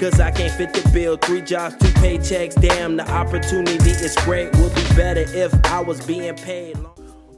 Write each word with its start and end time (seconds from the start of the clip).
Cause 0.00 0.18
I 0.18 0.30
can't 0.30 0.50
fit 0.54 0.72
the 0.72 0.88
bill. 0.94 1.18
Three 1.18 1.42
jobs, 1.42 1.76
two 1.76 1.92
paychecks. 2.00 2.58
Damn, 2.58 2.96
the 2.96 3.06
opportunity 3.10 3.90
is 3.90 4.16
great. 4.20 4.46
Would 4.56 4.74
be 4.74 4.82
better 4.96 5.26
if 5.28 5.52
I 5.66 5.82
was 5.82 6.00
being 6.06 6.34
paid. 6.36 6.78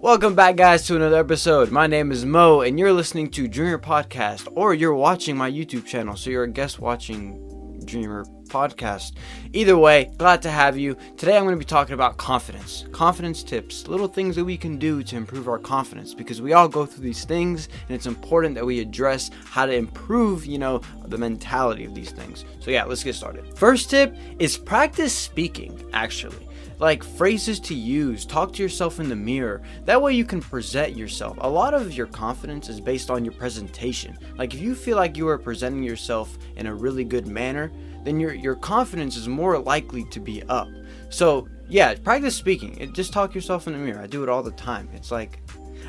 Welcome 0.00 0.36
back, 0.36 0.54
guys, 0.54 0.86
to 0.86 0.94
another 0.94 1.18
episode. 1.18 1.72
My 1.72 1.88
name 1.88 2.12
is 2.12 2.24
Mo, 2.24 2.60
and 2.60 2.78
you're 2.78 2.92
listening 2.92 3.30
to 3.30 3.48
Dreamer 3.48 3.80
Podcast, 3.80 4.46
or 4.54 4.74
you're 4.74 4.94
watching 4.94 5.36
my 5.36 5.50
YouTube 5.50 5.86
channel, 5.86 6.14
so 6.14 6.30
you're 6.30 6.44
a 6.44 6.48
guest 6.48 6.78
watching 6.78 7.80
Dreamer 7.84 8.24
Podcast. 8.52 9.12
Either 9.54 9.78
way, 9.78 10.12
glad 10.18 10.42
to 10.42 10.50
have 10.50 10.76
you. 10.76 10.96
Today, 11.16 11.36
I'm 11.36 11.44
going 11.44 11.54
to 11.54 11.58
be 11.58 11.64
talking 11.64 11.94
about 11.94 12.18
confidence, 12.18 12.84
confidence 12.92 13.42
tips, 13.42 13.88
little 13.88 14.06
things 14.06 14.36
that 14.36 14.44
we 14.44 14.58
can 14.58 14.76
do 14.76 15.02
to 15.02 15.16
improve 15.16 15.48
our 15.48 15.58
confidence, 15.58 16.12
because 16.12 16.42
we 16.42 16.52
all 16.52 16.68
go 16.68 16.84
through 16.84 17.02
these 17.02 17.24
things, 17.24 17.68
and 17.88 17.96
it's 17.96 18.06
important 18.06 18.54
that 18.56 18.66
we 18.66 18.80
address 18.80 19.30
how 19.46 19.64
to 19.64 19.72
improve, 19.72 20.44
you 20.44 20.58
know, 20.58 20.82
the 21.06 21.16
mentality 21.16 21.84
of 21.84 21.94
these 21.94 22.10
things. 22.10 22.44
So, 22.60 22.70
yeah, 22.70 22.84
let's 22.84 23.02
get 23.02 23.14
started. 23.14 23.56
First 23.56 23.88
tip 23.88 24.14
is 24.38 24.58
practice 24.58 25.14
speaking, 25.14 25.82
actually 25.94 26.46
like 26.82 27.04
phrases 27.04 27.60
to 27.60 27.74
use. 27.74 28.26
Talk 28.26 28.52
to 28.54 28.62
yourself 28.62 28.98
in 28.98 29.08
the 29.08 29.14
mirror. 29.14 29.62
That 29.84 30.02
way 30.02 30.14
you 30.14 30.24
can 30.24 30.40
present 30.40 30.96
yourself. 30.96 31.38
A 31.40 31.48
lot 31.48 31.74
of 31.74 31.92
your 31.92 32.08
confidence 32.08 32.68
is 32.68 32.80
based 32.80 33.08
on 33.08 33.24
your 33.24 33.34
presentation. 33.34 34.18
Like 34.36 34.52
if 34.52 34.60
you 34.60 34.74
feel 34.74 34.96
like 34.96 35.16
you 35.16 35.28
are 35.28 35.38
presenting 35.38 35.84
yourself 35.84 36.36
in 36.56 36.66
a 36.66 36.74
really 36.74 37.04
good 37.04 37.28
manner, 37.28 37.70
then 38.04 38.20
your 38.20 38.34
your 38.34 38.54
confidence 38.54 39.16
is 39.16 39.28
more 39.28 39.58
likely 39.58 40.04
to 40.06 40.20
be 40.20 40.42
up. 40.44 40.68
So, 41.10 41.48
yeah, 41.68 41.94
practice 41.94 42.34
speaking. 42.34 42.78
It, 42.78 42.92
just 42.94 43.12
talk 43.12 43.34
yourself 43.34 43.66
in 43.66 43.74
the 43.74 43.78
mirror. 43.78 44.00
I 44.00 44.06
do 44.06 44.22
it 44.22 44.28
all 44.28 44.42
the 44.42 44.52
time. 44.52 44.88
It's 44.94 45.10
like 45.10 45.40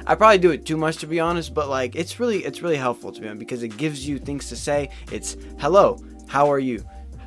I 0.05 0.15
probably 0.15 0.37
do 0.37 0.51
it 0.51 0.65
too 0.65 0.77
much 0.77 0.97
to 0.97 1.07
be 1.07 1.19
honest, 1.19 1.53
but 1.53 1.69
like 1.69 1.95
it's 1.95 2.19
really 2.19 2.43
it's 2.43 2.61
really 2.61 2.77
helpful 2.77 3.11
to 3.11 3.21
me 3.21 3.33
because 3.35 3.63
it 3.63 3.77
gives 3.77 4.07
you 4.07 4.19
things 4.19 4.49
to 4.49 4.55
say. 4.55 4.89
It's 5.11 5.37
hello, 5.59 6.03
how 6.27 6.51
are 6.51 6.59
you? 6.59 6.83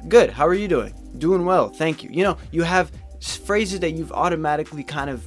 Good. 0.09 0.30
How 0.30 0.46
are 0.46 0.54
you 0.54 0.68
doing? 0.68 0.95
Doing 1.18 1.45
well. 1.45 1.68
Thank 1.68 2.04
you. 2.04 2.10
You 2.12 2.24
know, 2.24 2.37
you 2.52 2.62
have 2.62 2.92
phrases 3.20 3.80
that 3.80 3.92
you've 3.92 4.12
automatically 4.12 4.84
kind 4.84 5.10
of 5.10 5.26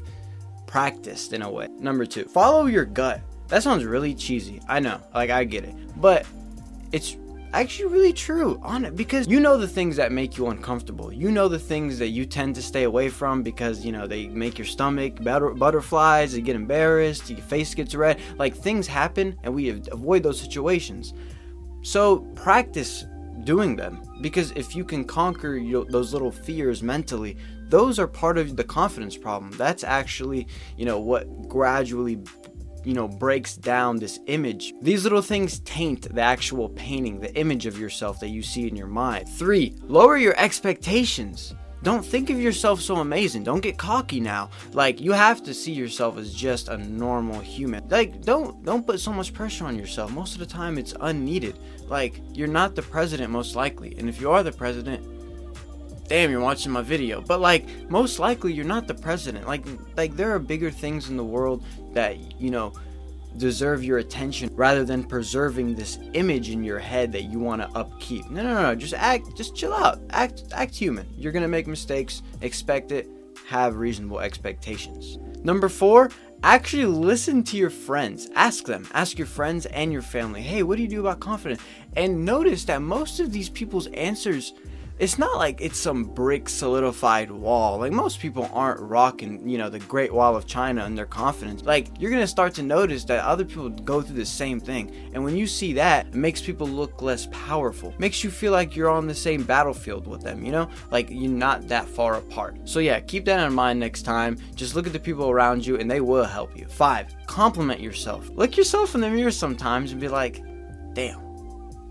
practiced 0.68 1.34
in 1.34 1.42
a 1.42 1.50
way. 1.50 1.68
Number 1.80 2.06
two, 2.06 2.26
follow 2.26 2.68
your 2.68 2.86
gut. 2.86 3.22
That 3.48 3.64
sounds 3.64 3.84
really 3.84 4.14
cheesy. 4.14 4.62
I 4.70 4.80
know, 4.80 5.02
like 5.14 5.32
I 5.32 5.44
get 5.44 5.64
it, 5.64 5.74
but 6.00 6.26
it's 6.92 7.18
actually 7.54 7.94
really 7.94 8.14
true 8.14 8.60
on 8.64 8.86
it 8.86 8.96
because 8.96 9.28
you 9.28 9.40
know 9.40 9.58
the 9.58 9.68
things 9.68 9.96
that 9.96 10.12
make 10.12 10.38
you 10.38 10.48
uncomfortable. 10.48 11.12
You 11.12 11.32
know 11.32 11.48
the 11.48 11.60
things 11.60 12.00
that 12.00 12.10
you 12.10 12.26
tend 12.26 12.56
to 12.56 12.62
stay 12.62 12.84
away 12.84 13.10
from 13.10 13.44
because 13.44 13.86
you 13.86 13.92
know 13.92 14.08
they 14.08 14.28
make 14.28 14.58
your 14.58 14.66
stomach 14.66 15.24
butter- 15.24 15.54
butterflies. 15.54 16.36
You 16.36 16.42
get 16.42 16.56
embarrassed. 16.56 17.30
Your 17.30 17.40
face 17.40 17.74
gets 17.74 17.96
red. 17.96 18.20
Like 18.38 18.56
things 18.56 18.88
happen, 18.88 19.38
and 19.44 19.54
we 19.54 19.70
avoid 19.70 20.24
those 20.24 20.40
situations. 20.40 21.14
So 21.82 22.20
practice 22.36 23.06
doing 23.44 23.76
them 23.76 24.02
because 24.22 24.52
if 24.52 24.76
you 24.76 24.84
can 24.84 25.06
conquer 25.06 25.56
your, 25.56 25.86
those 25.86 26.14
little 26.14 26.32
fears 26.32 26.84
mentally 26.84 27.38
those 27.70 27.98
are 27.98 28.08
part 28.08 28.38
of 28.38 28.58
the 28.58 28.64
confidence 28.64 29.16
problem 29.16 29.50
that's 29.52 29.84
actually 29.84 30.46
you 30.76 30.86
know 30.86 31.00
what 31.00 31.48
gradually 31.48 32.20
you 32.90 32.96
know 32.96 33.08
breaks 33.08 33.56
down 33.56 33.98
this 33.98 34.20
image 34.26 34.74
these 34.82 35.04
little 35.04 35.22
things 35.22 35.60
taint 35.60 36.12
the 36.16 36.22
actual 36.22 36.68
painting 36.70 37.20
the 37.20 37.32
image 37.36 37.68
of 37.68 37.78
yourself 37.78 38.20
that 38.20 38.30
you 38.30 38.42
see 38.42 38.68
in 38.68 38.76
your 38.76 38.88
mind 38.88 39.30
three 39.30 39.76
lower 39.84 40.18
your 40.18 40.34
expectations 40.40 41.54
don't 41.82 42.04
think 42.04 42.30
of 42.30 42.42
yourself 42.42 42.82
so 42.82 42.98
amazing. 42.98 43.46
Don't 43.46 43.62
get 43.62 43.78
cocky 43.78 44.20
now. 44.20 44.50
Like 44.74 45.00
you 45.00 45.14
have 45.14 45.42
to 45.44 45.54
see 45.54 45.72
yourself 45.72 46.18
as 46.18 46.34
just 46.34 46.68
a 46.68 46.78
normal 46.78 47.40
human. 47.40 47.88
Like 47.88 48.22
don't 48.22 48.66
don't 48.66 48.86
put 48.86 49.00
so 49.00 49.14
much 49.14 49.34
pressure 49.34 49.64
on 49.64 49.78
yourself. 49.78 50.12
Most 50.12 50.34
of 50.34 50.40
the 50.40 50.46
time 50.46 50.78
it's 50.78 50.94
unneeded. 51.00 51.58
Like 51.88 52.22
you're 52.34 52.50
not 52.50 52.76
the 52.76 52.82
president 52.82 53.32
most 53.32 53.56
likely. 53.56 53.96
And 53.98 54.10
if 54.10 54.20
you 54.20 54.30
are 54.30 54.44
the 54.44 54.52
president, 54.52 55.06
damn, 56.10 56.32
you're 56.32 56.42
watching 56.42 56.72
my 56.72 56.82
video. 56.82 57.22
But 57.22 57.40
like 57.40 57.90
most 57.90 58.20
likely 58.20 58.52
you're 58.52 58.66
not 58.66 58.88
the 58.88 58.96
president. 58.96 59.48
Like 59.48 59.66
like 59.96 60.16
there 60.16 60.34
are 60.36 60.40
bigger 60.40 60.72
things 60.72 61.10
in 61.10 61.16
the 61.16 61.24
world 61.24 61.64
that, 61.94 62.18
you 62.42 62.50
know, 62.50 62.74
deserve 63.38 63.84
your 63.84 64.00
attention 64.00 64.50
rather 64.56 64.84
than 64.84 65.04
preserving 65.04 65.76
this 65.76 66.00
image 66.14 66.50
in 66.50 66.64
your 66.64 66.80
head 66.80 67.12
that 67.12 67.24
you 67.26 67.40
want 67.40 67.62
to 67.62 67.70
upkeep. 67.78 68.30
No, 68.30 68.44
no, 68.44 68.62
no. 68.62 68.76
Just 68.76 68.96
act, 68.96 69.38
just 69.38 69.56
chill 69.56 69.74
out. 69.74 70.02
Act, 70.10 70.44
act 70.52 70.76
human. 70.76 71.08
You're 71.16 71.32
gonna 71.32 71.48
make 71.48 71.68
mistakes. 71.68 72.24
Expect 72.42 72.92
it. 72.92 73.08
Have 73.48 73.78
reasonable 73.78 74.20
expectations. 74.20 75.18
Number 75.44 75.70
four, 75.70 76.10
actually 76.44 76.86
listen 76.86 77.44
to 77.44 77.58
your 77.58 77.70
friends. 77.70 78.30
Ask 78.36 78.66
them. 78.66 78.88
Ask 78.94 79.18
your 79.18 79.28
friends 79.28 79.66
and 79.68 79.94
your 79.94 80.02
family. 80.02 80.42
Hey, 80.42 80.64
what 80.64 80.76
do 80.76 80.82
you 80.82 80.90
do 80.90 81.00
about 81.00 81.20
confidence? 81.20 81.62
And 81.96 82.26
notice 82.26 82.66
that 82.66 82.82
most 82.82 83.20
of 83.20 83.32
these 83.32 83.50
people's 83.50 83.88
answers 83.88 84.54
it's 85.00 85.18
not 85.18 85.38
like 85.38 85.62
it's 85.62 85.80
some 85.80 86.04
brick 86.04 86.50
solidified 86.50 87.32
wall. 87.32 87.80
Like 87.80 87.94
most 87.94 88.20
people 88.20 88.50
aren't 88.52 88.82
rocking, 88.82 89.48
you 89.48 89.58
know, 89.58 89.70
the 89.70 89.80
Great 89.80 90.14
Wall 90.14 90.36
of 90.36 90.46
China 90.46 90.84
and 90.84 90.98
their 90.98 91.06
confidence. 91.06 91.64
Like 91.64 91.88
you're 91.98 92.12
gonna 92.12 92.28
start 92.28 92.54
to 92.56 92.64
notice 92.64 93.06
that 93.06 93.24
other 93.24 93.46
people 93.46 93.70
go 93.70 94.02
through 94.02 94.18
the 94.18 94.26
same 94.26 94.60
thing. 94.60 94.94
And 95.14 95.24
when 95.24 95.38
you 95.38 95.48
see 95.48 95.72
that, 95.74 96.08
it 96.08 96.16
makes 96.16 96.42
people 96.42 96.68
look 96.68 97.02
less 97.02 97.28
powerful. 97.32 97.94
Makes 97.98 98.26
you 98.26 98.30
feel 98.30 98.52
like 98.52 98.76
you're 98.76 98.90
on 98.90 99.08
the 99.08 99.16
same 99.16 99.44
battlefield 99.44 100.06
with 100.06 100.22
them, 100.22 100.44
you 100.44 100.52
know? 100.52 100.70
Like 100.92 101.10
you're 101.10 101.32
not 101.32 101.70
that 101.70 101.88
far 101.88 102.16
apart. 102.16 102.58
So 102.66 102.80
yeah, 102.80 103.00
keep 103.00 103.24
that 103.26 103.46
in 103.48 103.54
mind 103.54 103.80
next 103.80 104.02
time. 104.02 104.38
Just 104.54 104.76
look 104.76 104.86
at 104.86 104.92
the 104.92 105.00
people 105.00 105.30
around 105.30 105.66
you 105.66 105.78
and 105.78 105.90
they 105.90 106.02
will 106.02 106.26
help 106.26 106.58
you. 106.58 106.66
Five, 106.66 107.16
compliment 107.26 107.80
yourself. 107.80 108.30
Look 108.32 108.58
yourself 108.58 108.96
in 108.96 109.02
the 109.02 109.10
mirror 109.10 109.32
sometimes 109.32 109.94
and 109.94 110.02
be 110.02 110.10
like, 110.10 110.44
damn 110.94 111.29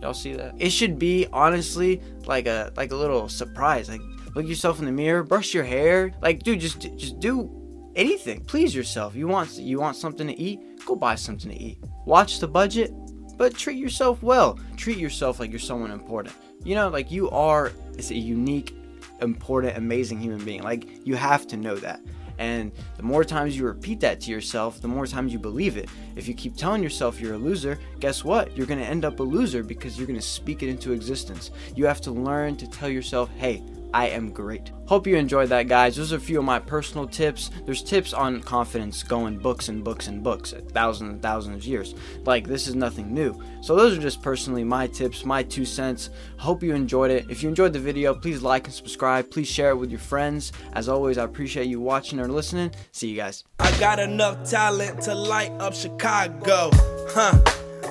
Y'all 0.00 0.14
see 0.14 0.32
that? 0.34 0.54
It 0.58 0.70
should 0.70 0.98
be 0.98 1.26
honestly 1.32 2.00
like 2.26 2.46
a 2.46 2.72
like 2.76 2.92
a 2.92 2.96
little 2.96 3.28
surprise. 3.28 3.88
Like 3.88 4.00
look 4.34 4.46
yourself 4.46 4.78
in 4.78 4.84
the 4.84 4.92
mirror, 4.92 5.22
brush 5.22 5.54
your 5.54 5.64
hair. 5.64 6.12
Like 6.22 6.42
dude, 6.42 6.60
just 6.60 6.80
just 6.96 7.18
do 7.20 7.50
anything. 7.96 8.44
Please 8.44 8.74
yourself. 8.74 9.14
You 9.14 9.28
want 9.28 9.52
you 9.58 9.80
want 9.80 9.96
something 9.96 10.26
to 10.26 10.38
eat? 10.38 10.60
Go 10.86 10.94
buy 10.94 11.16
something 11.16 11.50
to 11.50 11.60
eat. 11.60 11.78
Watch 12.06 12.38
the 12.38 12.48
budget, 12.48 12.92
but 13.36 13.54
treat 13.56 13.78
yourself 13.78 14.22
well. 14.22 14.58
Treat 14.76 14.98
yourself 14.98 15.40
like 15.40 15.50
you're 15.50 15.58
someone 15.58 15.90
important. 15.90 16.34
You 16.64 16.74
know, 16.74 16.88
like 16.88 17.10
you 17.10 17.28
are 17.30 17.72
it's 17.94 18.10
a 18.10 18.16
unique, 18.16 18.76
important, 19.20 19.76
amazing 19.76 20.20
human 20.20 20.44
being. 20.44 20.62
Like 20.62 21.06
you 21.06 21.16
have 21.16 21.46
to 21.48 21.56
know 21.56 21.76
that. 21.76 22.00
And 22.38 22.72
the 22.96 23.02
more 23.02 23.24
times 23.24 23.56
you 23.56 23.64
repeat 23.64 24.00
that 24.00 24.20
to 24.22 24.30
yourself, 24.30 24.80
the 24.80 24.88
more 24.88 25.06
times 25.06 25.32
you 25.32 25.38
believe 25.38 25.76
it. 25.76 25.88
If 26.16 26.28
you 26.28 26.34
keep 26.34 26.56
telling 26.56 26.82
yourself 26.82 27.20
you're 27.20 27.34
a 27.34 27.38
loser, 27.38 27.78
guess 28.00 28.24
what? 28.24 28.56
You're 28.56 28.66
going 28.66 28.80
to 28.80 28.86
end 28.86 29.04
up 29.04 29.20
a 29.20 29.22
loser 29.22 29.62
because 29.62 29.98
you're 29.98 30.06
going 30.06 30.18
to 30.18 30.24
speak 30.24 30.62
it 30.62 30.68
into 30.68 30.92
existence. 30.92 31.50
You 31.74 31.86
have 31.86 32.00
to 32.02 32.10
learn 32.10 32.56
to 32.56 32.68
tell 32.68 32.88
yourself, 32.88 33.28
hey, 33.36 33.62
I 33.94 34.08
am 34.08 34.30
great. 34.30 34.70
Hope 34.86 35.06
you 35.06 35.16
enjoyed 35.16 35.48
that, 35.48 35.68
guys. 35.68 35.96
Those 35.96 36.12
are 36.12 36.16
a 36.16 36.20
few 36.20 36.38
of 36.38 36.44
my 36.44 36.58
personal 36.58 37.06
tips. 37.06 37.50
There's 37.64 37.82
tips 37.82 38.12
on 38.12 38.40
confidence 38.42 39.02
going 39.02 39.38
books 39.38 39.68
and 39.68 39.82
books 39.82 40.08
and 40.08 40.22
books, 40.22 40.54
thousands 40.72 41.10
and 41.10 41.22
thousands 41.22 41.56
of 41.56 41.64
years. 41.64 41.94
Like, 42.24 42.46
this 42.46 42.68
is 42.68 42.74
nothing 42.74 43.12
new. 43.12 43.38
So, 43.60 43.76
those 43.76 43.96
are 43.96 44.00
just 44.00 44.22
personally 44.22 44.64
my 44.64 44.86
tips, 44.86 45.24
my 45.24 45.42
two 45.42 45.64
cents. 45.64 46.10
Hope 46.38 46.62
you 46.62 46.74
enjoyed 46.74 47.10
it. 47.10 47.26
If 47.28 47.42
you 47.42 47.48
enjoyed 47.48 47.72
the 47.72 47.78
video, 47.78 48.14
please 48.14 48.42
like 48.42 48.66
and 48.66 48.74
subscribe. 48.74 49.30
Please 49.30 49.48
share 49.48 49.70
it 49.70 49.76
with 49.76 49.90
your 49.90 50.00
friends. 50.00 50.52
As 50.72 50.88
always, 50.88 51.18
I 51.18 51.24
appreciate 51.24 51.66
you 51.66 51.80
watching 51.80 52.20
or 52.20 52.28
listening. 52.28 52.72
See 52.92 53.08
you 53.08 53.16
guys. 53.16 53.44
I 53.58 53.78
got 53.78 53.98
enough 53.98 54.48
talent 54.48 55.02
to 55.02 55.14
light 55.14 55.52
up 55.60 55.74
Chicago. 55.74 56.70
Huh. 57.10 57.40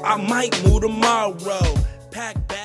I 0.03 0.15
might 0.17 0.63
move 0.63 0.81
tomorrow. 0.81 1.61
Pack 2.11 2.47
back. 2.47 2.56